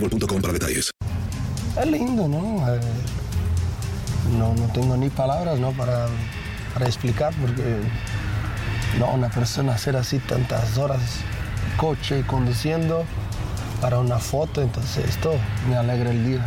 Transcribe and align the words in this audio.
boostmobile.com 0.00 0.40
para 0.40 0.52
detalles. 0.52 0.90
Es 1.80 1.86
lindo, 1.86 2.28
¿no? 2.28 2.74
Eh, 2.74 2.80
no, 4.38 4.54
no 4.54 4.72
tengo 4.72 4.96
ni 4.96 5.08
palabras, 5.08 5.58
¿no? 5.58 5.72
Para, 5.72 6.06
para 6.74 6.86
explicar, 6.86 7.32
porque 7.40 7.76
no, 8.98 9.12
una 9.12 9.28
persona 9.28 9.74
hacer 9.74 9.96
así 9.96 10.18
tantas 10.18 10.76
horas 10.78 11.00
coche 11.76 12.24
conduciendo 12.26 13.04
para 13.80 13.98
una 13.98 14.18
foto, 14.18 14.60
entonces 14.60 15.08
esto 15.08 15.32
me 15.68 15.76
alegra 15.76 16.10
el 16.10 16.26
día. 16.26 16.46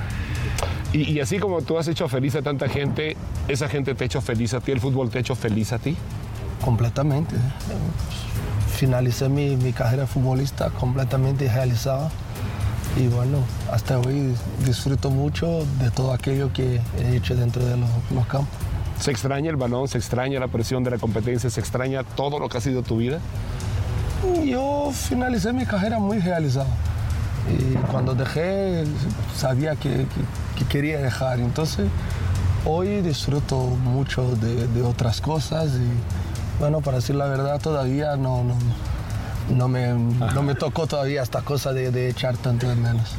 Y, 0.91 1.11
y 1.11 1.19
así 1.19 1.39
como 1.39 1.61
tú 1.61 1.79
has 1.79 1.87
hecho 1.87 2.07
feliz 2.07 2.35
a 2.35 2.41
tanta 2.41 2.69
gente, 2.69 3.17
esa 3.47 3.67
gente 3.67 3.95
te 3.95 4.03
ha 4.03 4.05
hecho 4.05 4.21
feliz 4.21 4.53
a 4.53 4.59
ti, 4.59 4.71
el 4.71 4.79
fútbol 4.79 5.09
te 5.09 5.17
ha 5.17 5.21
hecho 5.21 5.35
feliz 5.35 5.73
a 5.73 5.79
ti. 5.79 5.97
Completamente. 6.63 7.35
Finalicé 8.75 9.29
mi, 9.29 9.57
mi 9.57 9.73
carrera 9.73 10.07
futbolista 10.07 10.69
completamente 10.69 11.51
realizada. 11.51 12.11
Y 12.97 13.07
bueno, 13.07 13.39
hasta 13.71 13.97
hoy 13.99 14.35
disfruto 14.65 15.09
mucho 15.09 15.65
de 15.79 15.89
todo 15.89 16.13
aquello 16.13 16.53
que 16.53 16.79
he 16.99 17.15
hecho 17.15 17.35
dentro 17.35 17.65
de 17.65 17.75
los, 17.77 17.89
los 18.13 18.25
campos. 18.27 18.49
¿Se 18.99 19.09
extraña 19.11 19.49
el 19.49 19.55
balón? 19.55 19.87
¿Se 19.87 19.97
extraña 19.97 20.39
la 20.39 20.47
presión 20.47 20.83
de 20.83 20.91
la 20.91 20.97
competencia? 20.99 21.49
¿Se 21.49 21.59
extraña 21.59 22.03
todo 22.03 22.37
lo 22.39 22.47
que 22.49 22.57
ha 22.59 22.61
sido 22.61 22.83
tu 22.83 22.97
vida? 22.97 23.19
Yo 24.45 24.91
finalicé 24.93 25.51
mi 25.53 25.65
carrera 25.65 25.97
muy 25.99 26.19
realizada. 26.19 26.67
Y 27.59 27.73
cuando 27.91 28.13
dejé, 28.13 28.85
sabía 29.35 29.75
que, 29.75 29.89
que- 29.89 30.05
que 30.59 30.65
quería 30.65 30.99
dejar. 30.99 31.39
Entonces, 31.39 31.87
hoy 32.63 33.01
disfruto 33.01 33.57
mucho 33.57 34.35
de, 34.35 34.67
de 34.67 34.81
otras 34.83 35.19
cosas. 35.19 35.71
Y 35.73 36.59
bueno, 36.59 36.79
para 36.81 36.97
decir 36.97 37.15
la 37.15 37.25
verdad, 37.25 37.59
todavía 37.59 38.15
no, 38.15 38.43
no, 38.43 38.53
no, 39.49 39.67
me, 39.67 39.87
no 39.93 40.43
me 40.43 40.55
tocó 40.55 40.87
todavía 40.87 41.21
esta 41.21 41.41
cosa 41.41 41.73
de, 41.73 41.91
de 41.91 42.09
echar 42.09 42.37
tanto 42.37 42.67
de 42.67 42.75
menos. 42.75 43.11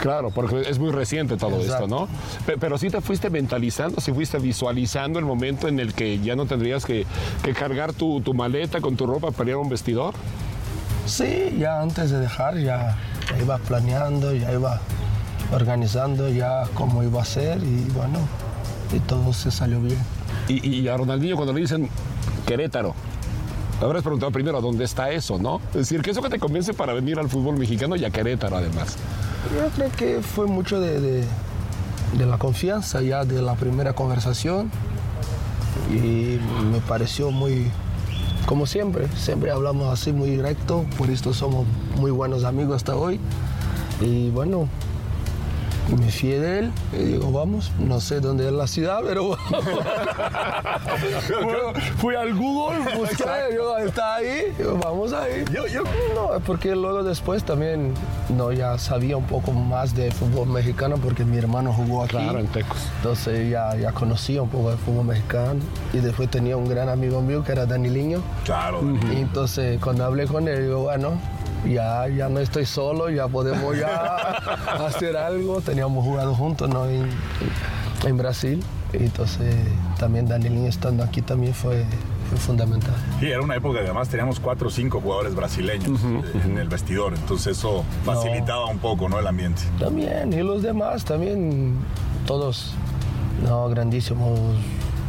Claro, 0.00 0.30
porque 0.30 0.62
es 0.68 0.78
muy 0.78 0.90
reciente 0.92 1.36
todo 1.36 1.60
Exacto. 1.60 1.84
esto, 1.84 1.88
¿no? 1.88 2.08
Pe- 2.46 2.58
Pero 2.58 2.76
sí 2.78 2.90
te 2.90 3.00
fuiste 3.00 3.30
mentalizando, 3.30 4.00
sí 4.00 4.12
fuiste 4.12 4.38
visualizando 4.38 5.18
el 5.18 5.24
momento 5.24 5.68
en 5.68 5.80
el 5.80 5.94
que 5.94 6.18
ya 6.20 6.36
no 6.36 6.46
tendrías 6.46 6.84
que, 6.84 7.06
que 7.42 7.52
cargar 7.54 7.92
tu, 7.92 8.20
tu 8.20 8.34
maleta 8.34 8.80
con 8.80 8.96
tu 8.96 9.06
ropa 9.06 9.30
para 9.30 9.50
ir 9.50 9.54
a 9.54 9.58
un 9.58 9.68
vestidor. 9.68 10.14
Sí, 11.06 11.56
ya 11.58 11.80
antes 11.80 12.10
de 12.10 12.18
dejar 12.20 12.58
ya, 12.58 12.96
ya 13.30 13.38
iba 13.42 13.58
planeando, 13.58 14.34
ya 14.34 14.52
iba 14.52 14.80
organizando 15.52 16.28
ya 16.28 16.64
cómo 16.74 17.02
iba 17.02 17.20
a 17.22 17.24
ser 17.24 17.62
y 17.62 17.84
bueno, 17.94 18.18
y 18.94 19.00
todo 19.00 19.32
se 19.32 19.50
salió 19.50 19.80
bien. 19.80 19.98
Y, 20.48 20.66
y 20.68 20.88
a 20.88 20.96
Ronaldinho 20.96 21.36
cuando 21.36 21.52
le 21.52 21.60
dicen 21.60 21.88
Querétaro, 22.46 22.94
habrás 23.80 24.02
preguntado 24.02 24.30
primero 24.32 24.60
dónde 24.60 24.84
está 24.84 25.10
eso, 25.10 25.38
¿no? 25.38 25.60
Es 25.70 25.74
decir, 25.74 26.02
¿qué 26.02 26.10
es 26.10 26.16
lo 26.16 26.22
que 26.22 26.28
te 26.30 26.38
convence 26.38 26.72
para 26.74 26.92
venir 26.92 27.18
al 27.18 27.28
fútbol 27.28 27.56
mexicano 27.58 27.96
y 27.96 28.04
a 28.04 28.10
Querétaro 28.10 28.56
además? 28.56 28.96
Yo 29.54 29.68
creo 29.74 29.90
que 29.90 30.22
fue 30.22 30.46
mucho 30.46 30.80
de, 30.80 31.00
de- 31.00 31.24
de 32.16 32.26
la 32.26 32.36
confianza 32.38 33.00
ya 33.00 33.24
de 33.24 33.40
la 33.40 33.54
primera 33.54 33.94
conversación 33.94 34.70
y 35.90 36.38
me 36.70 36.78
pareció 36.86 37.30
muy, 37.30 37.66
como 38.46 38.66
siempre, 38.66 39.08
siempre 39.16 39.50
hablamos 39.50 39.90
así 39.92 40.12
muy 40.12 40.30
directo, 40.30 40.84
por 40.98 41.08
esto 41.10 41.32
somos 41.32 41.66
muy 41.98 42.10
buenos 42.10 42.44
amigos 42.44 42.76
hasta 42.76 42.94
hoy 42.96 43.18
y 44.00 44.28
bueno, 44.30 44.68
me 45.96 46.10
fié 46.10 46.40
de 46.40 46.58
él 46.60 46.72
y 46.92 47.04
digo, 47.04 47.32
vamos, 47.32 47.72
no 47.78 48.00
sé 48.00 48.20
dónde 48.20 48.46
es 48.46 48.52
la 48.52 48.66
ciudad, 48.66 49.00
pero 49.06 49.28
bueno, 51.42 51.72
fui 51.98 52.14
al 52.14 52.34
Google, 52.34 52.78
busqué, 52.96 53.24
digo, 53.50 53.76
está 53.78 54.16
ahí, 54.16 54.54
digo, 54.56 54.78
vamos 54.82 55.12
ahí. 55.12 55.44
No, 56.14 56.40
porque 56.46 56.74
luego 56.74 57.02
después 57.02 57.44
también 57.44 57.94
no, 58.28 58.52
ya 58.52 58.78
sabía 58.78 59.16
un 59.16 59.26
poco 59.26 59.52
más 59.52 59.94
de 59.94 60.10
fútbol 60.10 60.48
mexicano 60.48 60.96
porque 60.96 61.24
mi 61.24 61.36
hermano 61.36 61.72
jugó 61.72 62.04
aquí. 62.04 62.16
Claro, 62.16 62.38
en 62.38 62.46
Tecos. 62.46 62.78
Entonces 62.96 63.50
ya, 63.50 63.76
ya 63.76 63.92
conocía 63.92 64.42
un 64.42 64.48
poco 64.48 64.70
de 64.70 64.76
fútbol 64.76 65.06
mexicano 65.06 65.60
y 65.92 65.98
después 65.98 66.30
tenía 66.30 66.56
un 66.56 66.68
gran 66.68 66.88
amigo 66.88 67.20
mío 67.20 67.44
que 67.44 67.52
era 67.52 67.66
Daniliño. 67.66 68.22
Claro. 68.44 68.82
Y 69.12 69.16
entonces 69.16 69.80
cuando 69.80 70.04
hablé 70.04 70.26
con 70.26 70.48
él, 70.48 70.62
digo, 70.62 70.82
bueno, 70.82 71.18
ya, 71.66 72.08
ya 72.08 72.28
no 72.28 72.40
estoy 72.40 72.66
solo, 72.66 73.10
ya 73.10 73.28
podemos 73.28 73.76
ya 73.78 74.16
hacer 74.86 75.16
algo. 75.16 75.60
Teníamos 75.60 76.04
jugado 76.04 76.34
juntos 76.34 76.68
¿no? 76.68 76.86
en, 76.86 77.08
en 78.04 78.16
Brasil. 78.16 78.62
Y 78.92 78.98
entonces 78.98 79.54
también 79.98 80.26
Daniliño 80.26 80.68
estando 80.68 81.02
aquí 81.02 81.22
también 81.22 81.54
fue, 81.54 81.84
fue 82.28 82.38
fundamental. 82.38 82.94
Sí, 83.20 83.26
era 83.26 83.40
una 83.40 83.56
época 83.56 83.78
que 83.78 83.86
además 83.86 84.08
teníamos 84.08 84.38
cuatro 84.38 84.68
o 84.68 84.70
cinco 84.70 85.00
jugadores 85.00 85.34
brasileños 85.34 86.00
en 86.44 86.58
el 86.58 86.68
vestidor, 86.68 87.14
entonces 87.14 87.58
eso 87.58 87.84
facilitaba 88.04 88.66
un 88.66 88.78
poco 88.78 89.08
¿no? 89.08 89.18
el 89.18 89.26
ambiente. 89.26 89.62
También, 89.78 90.32
y 90.32 90.42
los 90.42 90.62
demás 90.62 91.04
también, 91.04 91.76
todos, 92.26 92.74
no, 93.44 93.68
grandísimos 93.68 94.38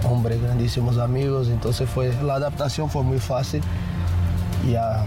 hombres, 0.09 0.41
grandísimos 0.41 0.97
amigos, 0.97 1.47
entonces 1.49 1.89
fue, 1.89 2.13
la 2.23 2.35
adaptación 2.35 2.89
fue 2.89 3.03
muy 3.03 3.19
fácil, 3.19 3.61
ya, 4.69 5.05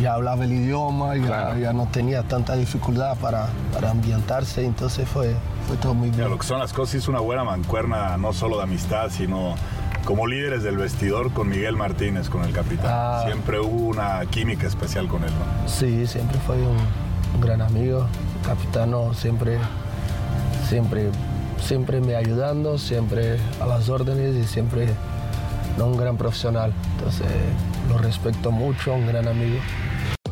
ya 0.00 0.14
hablaba 0.14 0.44
el 0.44 0.52
idioma, 0.52 1.16
ya, 1.16 1.56
ya 1.56 1.72
no 1.72 1.86
tenía 1.86 2.22
tanta 2.22 2.56
dificultad 2.56 3.16
para, 3.18 3.48
para 3.72 3.90
ambientarse, 3.90 4.64
entonces 4.64 5.08
fue, 5.08 5.34
fue 5.68 5.76
todo 5.76 5.94
muy 5.94 6.10
bien. 6.10 6.28
lo 6.28 6.38
que 6.38 6.46
son 6.46 6.58
las 6.58 6.72
cosas 6.72 6.96
es 6.96 7.08
una 7.08 7.20
buena 7.20 7.44
mancuerna, 7.44 8.16
no 8.16 8.32
solo 8.32 8.56
de 8.56 8.64
amistad, 8.64 9.10
sino 9.10 9.54
como 10.04 10.26
líderes 10.26 10.62
del 10.62 10.76
vestidor 10.76 11.32
con 11.32 11.48
Miguel 11.48 11.76
Martínez, 11.76 12.28
con 12.28 12.44
el 12.44 12.52
capitán. 12.52 12.90
Ah. 12.90 13.22
Siempre 13.24 13.60
hubo 13.60 13.86
una 13.86 14.20
química 14.26 14.66
especial 14.66 15.08
con 15.08 15.24
él, 15.24 15.30
¿no? 15.30 15.68
Sí, 15.68 16.06
siempre 16.06 16.38
fue 16.40 16.56
un, 16.56 16.76
un 17.34 17.40
gran 17.40 17.62
amigo 17.62 18.06
capitano 18.44 19.14
siempre, 19.14 19.58
siempre, 20.68 21.10
siempre 21.60 22.00
me 22.00 22.14
ayudando, 22.14 22.78
siempre 22.78 23.38
a 23.60 23.66
las 23.66 23.88
órdenes 23.88 24.36
y 24.36 24.44
siempre 24.44 24.88
no 25.78 25.86
un 25.86 25.96
gran 25.96 26.16
profesional. 26.16 26.72
Entonces 26.98 27.26
lo 27.88 27.98
respeto 27.98 28.50
mucho, 28.50 28.94
un 28.94 29.06
gran 29.06 29.28
amigo. 29.28 29.58